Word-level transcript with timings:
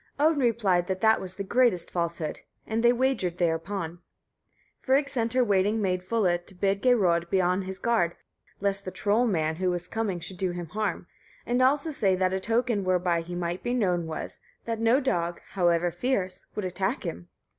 Odin 0.19 0.41
replied 0.41 0.87
that 0.87 1.01
that 1.01 1.21
was 1.21 1.35
the 1.35 1.43
greatest 1.43 1.91
falsehood; 1.91 2.39
and 2.65 2.81
they 2.81 2.91
wagered 2.91 3.37
thereupon. 3.37 3.99
Frigg 4.79 5.07
sent 5.07 5.33
her 5.33 5.43
waiting 5.43 5.79
maid 5.79 6.01
Fulla 6.01 6.39
to 6.39 6.55
bid 6.55 6.81
Geirröd 6.81 7.29
be 7.29 7.39
on 7.39 7.61
his 7.61 7.77
guard, 7.77 8.15
lest 8.59 8.83
the 8.83 8.89
trollmann 8.91 9.57
who 9.57 9.69
was 9.69 9.87
coming 9.87 10.19
should 10.19 10.39
do 10.39 10.49
him 10.49 10.65
harm, 10.69 11.05
and 11.45 11.61
also 11.61 11.91
say 11.91 12.15
that 12.15 12.33
a 12.33 12.39
token 12.39 12.83
whereby 12.83 13.21
he 13.21 13.35
might 13.35 13.61
be 13.61 13.75
known 13.75 14.07
was, 14.07 14.39
that 14.65 14.79
no 14.79 14.99
dog, 14.99 15.39
however 15.49 15.91
fierce, 15.91 16.47
would 16.55 16.65
attack 16.65 17.03
him. 17.05 17.29